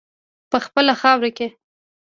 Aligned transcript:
په 0.51 0.57
خپله 0.65 0.93
خاوره 1.01 1.29
کې. 1.37 1.47